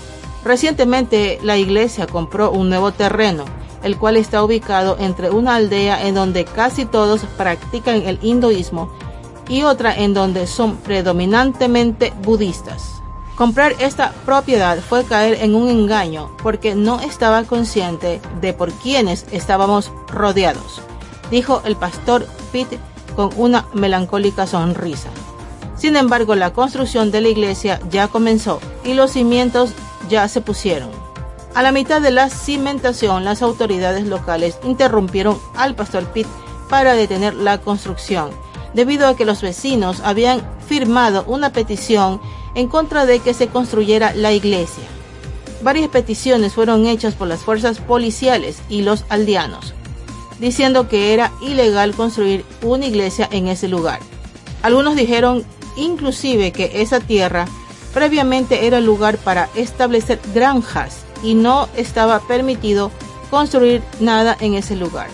Recientemente 0.43 1.39
la 1.41 1.57
iglesia 1.57 2.05
compró 2.05 2.51
un 2.51 2.69
nuevo 2.69 2.91
terreno, 2.91 3.45
el 3.81 3.97
cual 3.97 4.17
está 4.17 4.43
ubicado 4.43 4.97
entre 4.99 5.31
una 5.31 5.55
aldea 5.55 6.05
en 6.05 6.15
donde 6.15 6.45
casi 6.45 6.85
todos 6.85 7.21
practican 7.37 8.03
el 8.03 8.19
hinduismo 8.21 8.91
y 9.47 9.63
otra 9.63 9.95
en 9.95 10.13
donde 10.13 10.45
son 10.45 10.77
predominantemente 10.77 12.13
budistas. 12.21 12.98
Comprar 13.39 13.73
esta 13.79 14.11
propiedad 14.25 14.79
fue 14.81 15.05
caer 15.05 15.35
en 15.41 15.55
un 15.55 15.69
engaño 15.69 16.29
porque 16.43 16.75
no 16.75 16.99
estaba 16.99 17.45
consciente 17.45 18.19
de 18.41 18.51
por 18.51 18.69
quiénes 18.73 19.25
estábamos 19.31 19.93
rodeados, 20.09 20.81
dijo 21.31 21.61
el 21.63 21.77
pastor 21.77 22.27
Pitt 22.51 22.67
con 23.15 23.29
una 23.37 23.65
melancólica 23.73 24.45
sonrisa. 24.45 25.07
Sin 25.77 25.95
embargo, 25.95 26.35
la 26.35 26.51
construcción 26.51 27.11
de 27.11 27.21
la 27.21 27.29
iglesia 27.29 27.79
ya 27.89 28.09
comenzó 28.09 28.59
y 28.83 28.93
los 28.93 29.11
cimientos 29.11 29.71
ya 30.09 30.27
se 30.27 30.41
pusieron. 30.41 30.89
A 31.55 31.63
la 31.63 31.71
mitad 31.71 32.01
de 32.01 32.11
la 32.11 32.29
cimentación, 32.29 33.23
las 33.23 33.41
autoridades 33.41 34.05
locales 34.05 34.59
interrumpieron 34.65 35.39
al 35.55 35.75
pastor 35.75 36.03
Pitt 36.07 36.27
para 36.67 36.91
detener 36.91 37.35
la 37.35 37.59
construcción, 37.59 38.31
debido 38.73 39.07
a 39.07 39.15
que 39.15 39.23
los 39.23 39.41
vecinos 39.41 40.01
habían 40.03 40.41
firmado 40.69 41.25
una 41.25 41.51
petición 41.51 42.21
en 42.53 42.67
contra 42.67 43.07
de 43.07 43.19
que 43.19 43.33
se 43.33 43.47
construyera 43.47 44.13
la 44.13 44.31
iglesia. 44.31 44.83
Varias 45.63 45.89
peticiones 45.89 46.53
fueron 46.53 46.85
hechas 46.85 47.15
por 47.15 47.27
las 47.27 47.41
fuerzas 47.41 47.79
policiales 47.79 48.61
y 48.69 48.83
los 48.83 49.03
aldeanos, 49.09 49.73
diciendo 50.39 50.87
que 50.87 51.13
era 51.13 51.31
ilegal 51.41 51.95
construir 51.95 52.45
una 52.61 52.85
iglesia 52.85 53.27
en 53.31 53.47
ese 53.47 53.67
lugar. 53.67 53.99
Algunos 54.61 54.95
dijeron 54.95 55.43
inclusive 55.75 56.51
que 56.51 56.81
esa 56.81 56.99
tierra 56.99 57.47
previamente 57.93 58.67
era 58.67 58.79
lugar 58.79 59.17
para 59.17 59.49
establecer 59.55 60.19
granjas 60.35 60.99
y 61.23 61.33
no 61.33 61.67
estaba 61.75 62.19
permitido 62.19 62.91
construir 63.31 63.81
nada 63.99 64.37
en 64.39 64.53
ese 64.53 64.75
lugar. 64.75 65.07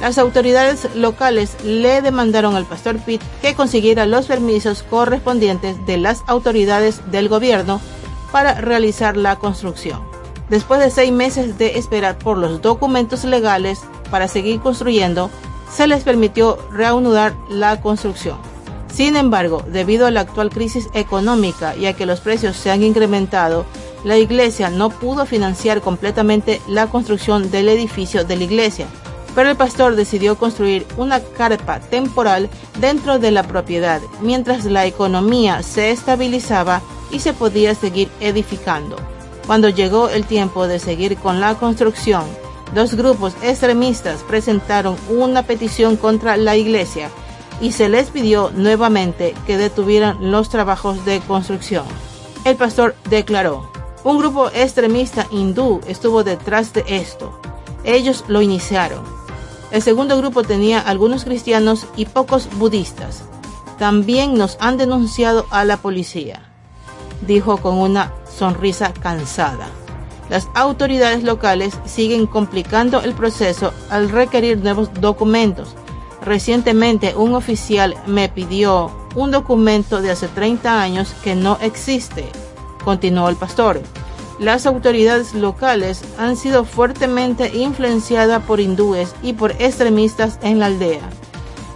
Las 0.00 0.18
autoridades 0.18 0.94
locales 0.94 1.56
le 1.64 2.02
demandaron 2.02 2.54
al 2.54 2.66
pastor 2.66 2.98
Pitt 2.98 3.22
que 3.40 3.54
consiguiera 3.54 4.06
los 4.06 4.26
permisos 4.26 4.82
correspondientes 4.82 5.84
de 5.86 5.96
las 5.96 6.22
autoridades 6.26 7.00
del 7.10 7.28
gobierno 7.28 7.80
para 8.30 8.60
realizar 8.60 9.16
la 9.16 9.36
construcción. 9.36 10.00
Después 10.50 10.80
de 10.80 10.90
seis 10.90 11.10
meses 11.10 11.58
de 11.58 11.78
esperar 11.78 12.18
por 12.18 12.36
los 12.38 12.60
documentos 12.60 13.24
legales, 13.24 13.80
para 14.10 14.28
seguir 14.28 14.60
construyendo, 14.60 15.30
se 15.72 15.86
les 15.86 16.04
permitió 16.04 16.58
reanudar 16.70 17.34
la 17.48 17.80
construcción. 17.80 18.36
Sin 18.92 19.16
embargo, 19.16 19.64
debido 19.66 20.06
a 20.06 20.10
la 20.10 20.20
actual 20.20 20.50
crisis 20.50 20.88
económica 20.94 21.74
y 21.74 21.86
a 21.86 21.94
que 21.94 22.06
los 22.06 22.20
precios 22.20 22.56
se 22.56 22.70
han 22.70 22.82
incrementado, 22.82 23.66
la 24.04 24.18
iglesia 24.18 24.70
no 24.70 24.90
pudo 24.90 25.26
financiar 25.26 25.80
completamente 25.80 26.60
la 26.68 26.86
construcción 26.86 27.50
del 27.50 27.68
edificio 27.68 28.24
de 28.24 28.36
la 28.36 28.44
iglesia, 28.44 28.86
pero 29.36 29.50
el 29.50 29.56
pastor 29.56 29.96
decidió 29.96 30.38
construir 30.38 30.86
una 30.96 31.20
carpa 31.20 31.78
temporal 31.78 32.48
dentro 32.80 33.18
de 33.18 33.30
la 33.30 33.42
propiedad, 33.42 34.00
mientras 34.22 34.64
la 34.64 34.86
economía 34.86 35.62
se 35.62 35.90
estabilizaba 35.90 36.80
y 37.10 37.20
se 37.20 37.34
podía 37.34 37.74
seguir 37.74 38.08
edificando. 38.20 38.96
Cuando 39.46 39.68
llegó 39.68 40.08
el 40.08 40.24
tiempo 40.24 40.66
de 40.66 40.78
seguir 40.78 41.18
con 41.18 41.38
la 41.38 41.54
construcción, 41.54 42.24
dos 42.74 42.94
grupos 42.94 43.34
extremistas 43.42 44.22
presentaron 44.22 44.96
una 45.10 45.42
petición 45.42 45.96
contra 45.96 46.38
la 46.38 46.56
iglesia 46.56 47.10
y 47.60 47.72
se 47.72 47.90
les 47.90 48.08
pidió 48.08 48.50
nuevamente 48.54 49.34
que 49.46 49.58
detuvieran 49.58 50.32
los 50.32 50.48
trabajos 50.48 51.04
de 51.04 51.20
construcción. 51.20 51.84
El 52.46 52.56
pastor 52.56 52.94
declaró, 53.10 53.70
un 54.02 54.18
grupo 54.18 54.48
extremista 54.48 55.26
hindú 55.30 55.82
estuvo 55.86 56.24
detrás 56.24 56.72
de 56.72 56.84
esto. 56.88 57.38
Ellos 57.84 58.24
lo 58.28 58.40
iniciaron. 58.40 59.15
El 59.76 59.82
segundo 59.82 60.16
grupo 60.16 60.42
tenía 60.42 60.80
algunos 60.80 61.24
cristianos 61.24 61.86
y 61.98 62.06
pocos 62.06 62.48
budistas. 62.56 63.24
También 63.78 64.32
nos 64.32 64.56
han 64.58 64.78
denunciado 64.78 65.44
a 65.50 65.66
la 65.66 65.76
policía, 65.76 66.48
dijo 67.26 67.58
con 67.58 67.76
una 67.76 68.10
sonrisa 68.26 68.94
cansada. 68.94 69.68
Las 70.30 70.48
autoridades 70.54 71.24
locales 71.24 71.78
siguen 71.84 72.26
complicando 72.26 73.02
el 73.02 73.12
proceso 73.12 73.74
al 73.90 74.08
requerir 74.08 74.56
nuevos 74.62 74.88
documentos. 74.94 75.74
Recientemente 76.22 77.14
un 77.14 77.34
oficial 77.34 77.96
me 78.06 78.30
pidió 78.30 78.90
un 79.14 79.30
documento 79.30 80.00
de 80.00 80.10
hace 80.10 80.28
30 80.28 80.80
años 80.80 81.14
que 81.22 81.34
no 81.34 81.58
existe 81.60 82.30
continuó 82.86 83.28
el 83.28 83.34
pastor. 83.34 83.82
Las 84.38 84.66
autoridades 84.66 85.32
locales 85.32 86.02
han 86.18 86.36
sido 86.36 86.64
fuertemente 86.64 87.56
influenciadas 87.56 88.42
por 88.42 88.60
hindúes 88.60 89.14
y 89.22 89.32
por 89.32 89.52
extremistas 89.52 90.38
en 90.42 90.58
la 90.58 90.66
aldea. 90.66 91.08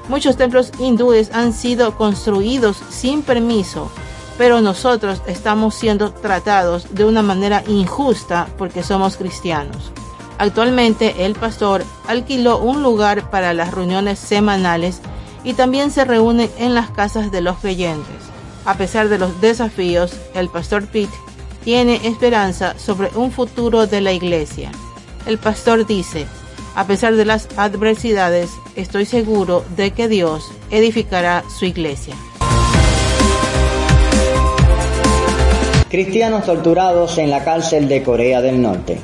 Muchos 0.08 0.36
templos 0.36 0.72
hindúes 0.78 1.30
han 1.32 1.54
sido 1.54 1.96
construidos 1.96 2.76
sin 2.90 3.22
permiso, 3.22 3.90
pero 4.36 4.60
nosotros 4.60 5.22
estamos 5.26 5.74
siendo 5.74 6.12
tratados 6.12 6.94
de 6.94 7.04
una 7.04 7.22
manera 7.22 7.62
injusta 7.66 8.48
porque 8.58 8.82
somos 8.82 9.16
cristianos. 9.16 9.90
Actualmente 10.36 11.24
el 11.24 11.34
pastor 11.34 11.84
alquiló 12.08 12.58
un 12.58 12.82
lugar 12.82 13.30
para 13.30 13.54
las 13.54 13.72
reuniones 13.72 14.18
semanales 14.18 15.00
y 15.44 15.54
también 15.54 15.90
se 15.90 16.04
reúne 16.04 16.50
en 16.58 16.74
las 16.74 16.90
casas 16.90 17.30
de 17.30 17.40
los 17.40 17.58
creyentes. 17.58 18.16
A 18.66 18.74
pesar 18.74 19.08
de 19.08 19.18
los 19.18 19.40
desafíos, 19.40 20.12
el 20.34 20.48
pastor 20.48 20.86
Pitt 20.86 21.10
tiene 21.64 22.00
esperanza 22.06 22.78
sobre 22.78 23.10
un 23.14 23.30
futuro 23.30 23.86
de 23.86 24.00
la 24.00 24.12
iglesia. 24.12 24.70
El 25.26 25.38
pastor 25.38 25.86
dice, 25.86 26.26
a 26.74 26.86
pesar 26.86 27.16
de 27.16 27.24
las 27.24 27.48
adversidades, 27.56 28.50
estoy 28.76 29.04
seguro 29.04 29.64
de 29.76 29.90
que 29.90 30.08
Dios 30.08 30.50
edificará 30.70 31.44
su 31.58 31.64
iglesia. 31.64 32.14
Cristianos 35.90 36.46
torturados 36.46 37.18
en 37.18 37.30
la 37.30 37.42
cárcel 37.42 37.88
de 37.88 38.02
Corea 38.02 38.40
del 38.40 38.62
Norte. 38.62 39.00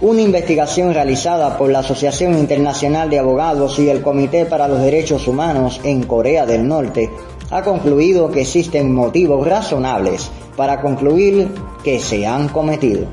Una 0.00 0.20
investigación 0.20 0.92
realizada 0.92 1.56
por 1.56 1.70
la 1.70 1.78
Asociación 1.78 2.36
Internacional 2.36 3.08
de 3.08 3.20
Abogados 3.20 3.78
y 3.78 3.88
el 3.88 4.02
Comité 4.02 4.44
para 4.44 4.68
los 4.68 4.82
Derechos 4.82 5.26
Humanos 5.28 5.80
en 5.84 6.02
Corea 6.02 6.44
del 6.44 6.66
Norte 6.66 7.10
ha 7.50 7.62
concluido 7.62 8.30
que 8.30 8.42
existen 8.42 8.94
motivos 8.94 9.46
razonables 9.46 10.30
para 10.56 10.80
concluir 10.80 11.48
que 11.84 12.00
se 12.00 12.26
han 12.26 12.48
cometido 12.48 13.06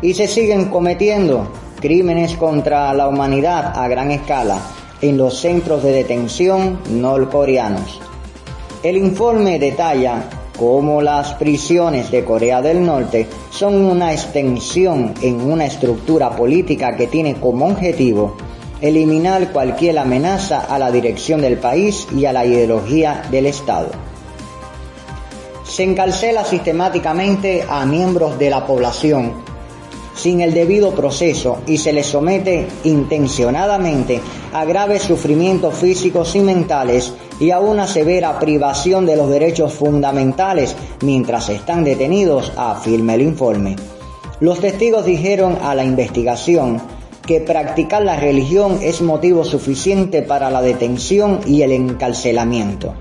y 0.00 0.14
se 0.14 0.26
siguen 0.26 0.66
cometiendo 0.66 1.48
crímenes 1.80 2.36
contra 2.36 2.92
la 2.94 3.08
humanidad 3.08 3.72
a 3.76 3.88
gran 3.88 4.10
escala 4.10 4.58
en 5.00 5.16
los 5.16 5.38
centros 5.38 5.82
de 5.82 5.92
detención 5.92 6.78
norcoreanos. 6.90 8.00
El 8.82 8.96
informe 8.96 9.58
detalla 9.58 10.24
cómo 10.58 11.02
las 11.02 11.34
prisiones 11.34 12.10
de 12.10 12.24
Corea 12.24 12.62
del 12.62 12.84
Norte 12.84 13.26
son 13.50 13.74
una 13.74 14.12
extensión 14.12 15.14
en 15.22 15.40
una 15.40 15.66
estructura 15.66 16.30
política 16.30 16.96
que 16.96 17.06
tiene 17.06 17.34
como 17.34 17.66
objetivo 17.66 18.36
eliminar 18.82 19.52
cualquier 19.52 19.98
amenaza 19.98 20.60
a 20.60 20.78
la 20.78 20.90
dirección 20.90 21.40
del 21.40 21.56
país 21.56 22.06
y 22.14 22.26
a 22.26 22.32
la 22.32 22.44
ideología 22.44 23.22
del 23.30 23.46
Estado. 23.46 23.88
Se 25.64 25.84
encarcela 25.84 26.44
sistemáticamente 26.44 27.64
a 27.66 27.86
miembros 27.86 28.38
de 28.38 28.50
la 28.50 28.66
población 28.66 29.32
sin 30.14 30.40
el 30.40 30.52
debido 30.52 30.94
proceso 30.94 31.62
y 31.66 31.78
se 31.78 31.92
les 31.92 32.06
somete 32.06 32.66
intencionadamente 32.84 34.20
a 34.52 34.64
graves 34.64 35.02
sufrimientos 35.02 35.74
físicos 35.74 36.36
y 36.36 36.40
mentales 36.40 37.14
y 37.40 37.50
a 37.50 37.60
una 37.60 37.86
severa 37.86 38.38
privación 38.38 39.06
de 39.06 39.16
los 39.16 39.30
derechos 39.30 39.72
fundamentales 39.72 40.76
mientras 41.02 41.48
están 41.48 41.84
detenidos, 41.84 42.52
afirma 42.56 43.14
el 43.14 43.22
informe. 43.22 43.76
Los 44.40 44.60
testigos 44.60 45.06
dijeron 45.06 45.58
a 45.62 45.74
la 45.74 45.84
investigación 45.84 46.82
que 47.26 47.40
practicar 47.40 48.02
la 48.02 48.16
religión 48.16 48.78
es 48.82 49.00
motivo 49.00 49.44
suficiente 49.44 50.22
para 50.22 50.50
la 50.50 50.60
detención 50.60 51.40
y 51.46 51.62
el 51.62 51.72
encarcelamiento. 51.72 52.94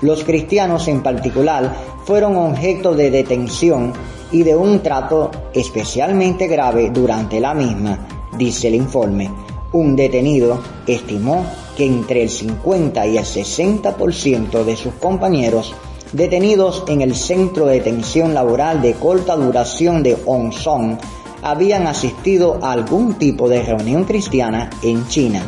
Los 0.00 0.24
cristianos 0.24 0.88
en 0.88 1.02
particular 1.02 1.74
fueron 2.04 2.36
objeto 2.36 2.94
de 2.94 3.10
detención 3.10 3.92
y 4.30 4.42
de 4.42 4.54
un 4.54 4.80
trato 4.80 5.30
especialmente 5.52 6.46
grave 6.46 6.90
durante 6.90 7.40
la 7.40 7.54
misma, 7.54 8.06
dice 8.36 8.68
el 8.68 8.74
informe. 8.74 9.30
Un 9.72 9.96
detenido 9.96 10.60
estimó 10.86 11.44
que 11.76 11.84
entre 11.84 12.22
el 12.22 12.30
50 12.30 13.06
y 13.06 13.18
el 13.18 13.24
60% 13.24 14.64
de 14.64 14.76
sus 14.76 14.94
compañeros 14.94 15.74
detenidos 16.12 16.84
en 16.86 17.00
el 17.00 17.16
centro 17.16 17.66
de 17.66 17.74
detención 17.74 18.34
laboral 18.34 18.80
de 18.82 18.94
corta 18.94 19.34
duración 19.34 20.02
de 20.04 20.16
Song 20.52 20.96
habían 21.44 21.86
asistido 21.86 22.58
a 22.62 22.72
algún 22.72 23.14
tipo 23.14 23.48
de 23.48 23.62
reunión 23.62 24.04
cristiana 24.04 24.70
en 24.82 25.06
China. 25.06 25.42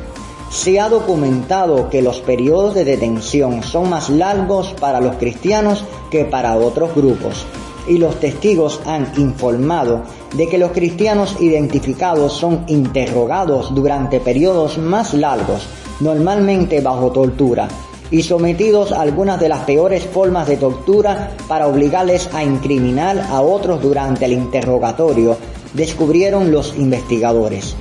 Se 0.51 0.79
ha 0.79 0.89
documentado 0.89 1.91
que 1.91 2.03
los 2.03 2.21
periodos 2.21 2.75
de 2.75 2.85
detención 2.85 3.65
son 3.65 3.91
más 3.91 4.11
largos 4.11 4.75
para 4.79 5.01
los 5.01 5.17
cristianos 5.17 5.83
que 6.11 6.25
para 6.25 6.57
otros 6.57 6.95
grupos 6.95 7.47
y 7.89 7.99
los 7.99 8.19
testigos 8.21 8.81
han 8.85 9.13
informado 9.17 10.03
de 10.35 10.49
que 10.49 10.59
los 10.59 10.73
cristianos 10.73 11.37
identificados 11.41 12.33
son 12.33 12.65
interrogados 12.69 13.75
durante 13.75 14.21
periodos 14.21 14.79
más 14.79 15.15
largos, 15.15 15.67
normalmente 16.01 16.81
bajo 16.81 17.11
tortura, 17.11 17.69
y 18.11 18.23
sometidos 18.23 18.93
a 18.93 19.01
algunas 19.01 19.41
de 19.41 19.49
las 19.49 19.61
peores 19.61 20.05
formas 20.05 20.47
de 20.47 20.57
tortura 20.57 21.33
para 21.49 21.67
obligarles 21.67 22.29
a 22.33 22.45
incriminar 22.45 23.19
a 23.31 23.41
otros 23.41 23.83
durante 23.83 24.27
el 24.27 24.33
interrogatorio 24.33 25.37
descubrieron 25.77 26.51
los 26.51 26.75
investigadores. 26.77 27.77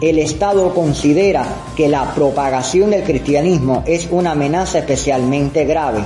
El 0.00 0.18
Estado 0.18 0.72
considera 0.72 1.44
que 1.76 1.88
la 1.88 2.14
propagación 2.14 2.90
del 2.90 3.02
cristianismo 3.02 3.82
es 3.86 4.08
una 4.10 4.30
amenaza 4.30 4.78
especialmente 4.78 5.66
grave, 5.66 6.00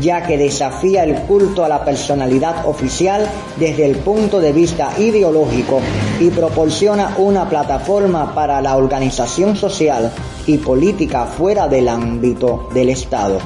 ya 0.00 0.24
que 0.24 0.38
desafía 0.38 1.02
el 1.02 1.16
culto 1.22 1.64
a 1.64 1.68
la 1.68 1.84
personalidad 1.84 2.64
oficial 2.68 3.28
desde 3.58 3.86
el 3.86 3.96
punto 3.96 4.38
de 4.38 4.52
vista 4.52 4.92
ideológico 4.98 5.80
y 6.20 6.30
proporciona 6.30 7.16
una 7.18 7.48
plataforma 7.48 8.32
para 8.34 8.60
la 8.60 8.76
organización 8.76 9.56
social 9.56 10.12
y 10.46 10.58
política 10.58 11.26
fuera 11.26 11.66
del 11.66 11.88
ámbito 11.88 12.68
del 12.72 12.90
Estado, 12.90 13.40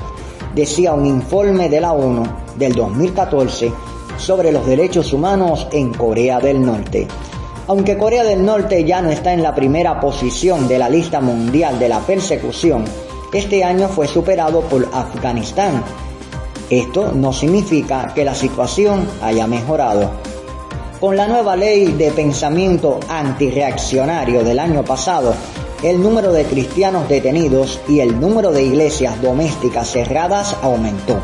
decía 0.54 0.92
un 0.92 1.06
informe 1.06 1.70
de 1.70 1.80
la 1.80 1.92
ONU 1.92 2.24
del 2.58 2.74
2014 2.74 3.72
sobre 4.18 4.52
los 4.52 4.66
derechos 4.66 5.12
humanos 5.12 5.66
en 5.72 5.92
Corea 5.92 6.40
del 6.40 6.64
Norte. 6.64 7.08
Aunque 7.66 7.96
Corea 7.96 8.24
del 8.24 8.44
Norte 8.44 8.84
ya 8.84 9.00
no 9.00 9.10
está 9.10 9.32
en 9.32 9.42
la 9.42 9.54
primera 9.54 9.98
posición 9.98 10.68
de 10.68 10.78
la 10.78 10.90
lista 10.90 11.22
mundial 11.22 11.78
de 11.78 11.88
la 11.88 12.00
persecución, 12.00 12.84
este 13.32 13.64
año 13.64 13.88
fue 13.88 14.06
superado 14.06 14.60
por 14.60 14.86
Afganistán. 14.92 15.82
Esto 16.68 17.12
no 17.12 17.32
significa 17.32 18.12
que 18.14 18.24
la 18.24 18.34
situación 18.34 19.08
haya 19.22 19.46
mejorado. 19.46 20.10
Con 21.00 21.16
la 21.16 21.26
nueva 21.26 21.56
ley 21.56 21.86
de 21.92 22.10
pensamiento 22.10 23.00
antireaccionario 23.08 24.44
del 24.44 24.58
año 24.58 24.84
pasado, 24.84 25.34
el 25.82 26.02
número 26.02 26.32
de 26.32 26.44
cristianos 26.44 27.08
detenidos 27.08 27.80
y 27.88 28.00
el 28.00 28.20
número 28.20 28.52
de 28.52 28.62
iglesias 28.62 29.20
domésticas 29.22 29.90
cerradas 29.90 30.54
aumentó, 30.62 31.18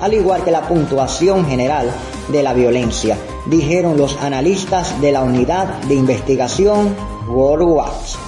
al 0.00 0.14
igual 0.14 0.44
que 0.44 0.50
la 0.50 0.62
puntuación 0.62 1.46
general 1.46 1.90
de 2.28 2.42
la 2.42 2.54
violencia, 2.54 3.16
dijeron 3.48 3.96
los 3.96 4.16
analistas 4.18 5.00
de 5.00 5.12
la 5.12 5.22
unidad 5.22 5.82
de 5.84 5.94
investigación 5.94 6.94
World 7.28 8.27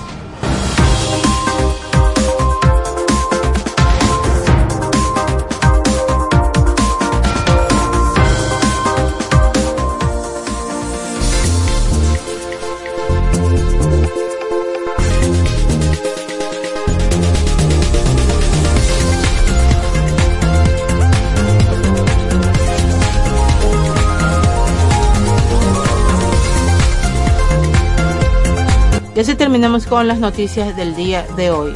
terminamos 29.51 29.89
con 29.89 30.07
las 30.07 30.21
noticias 30.21 30.77
del 30.77 30.95
día 30.95 31.27
de 31.37 31.51
hoy. 31.51 31.73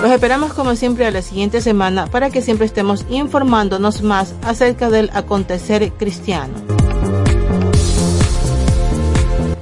Los 0.00 0.12
esperamos 0.12 0.52
como 0.52 0.76
siempre 0.76 1.06
a 1.06 1.10
la 1.10 1.22
siguiente 1.22 1.60
semana 1.60 2.06
para 2.06 2.30
que 2.30 2.40
siempre 2.40 2.66
estemos 2.66 3.04
informándonos 3.10 4.02
más 4.02 4.36
acerca 4.42 4.90
del 4.90 5.10
acontecer 5.12 5.90
cristiano. 5.94 6.54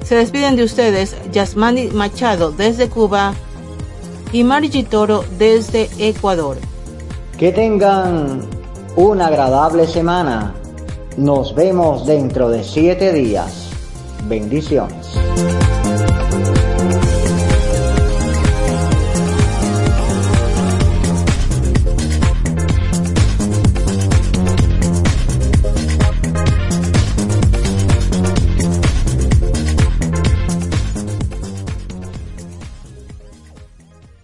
Se 0.03 0.13
despiden 0.13 0.55
de 0.55 0.65
ustedes 0.65 1.15
Yasmani 1.31 1.87
Machado 1.87 2.51
desde 2.51 2.87
Cuba 2.87 3.33
y 4.31 4.43
Margie 4.43 4.83
Toro 4.83 5.25
desde 5.39 5.89
Ecuador. 5.97 6.57
Que 7.39 7.51
tengan 7.51 8.41
una 8.95 9.25
agradable 9.25 9.87
semana. 9.87 10.53
Nos 11.17 11.55
vemos 11.55 12.05
dentro 12.05 12.51
de 12.51 12.63
siete 12.63 13.11
días. 13.11 13.64
Bendiciones. 14.27 15.74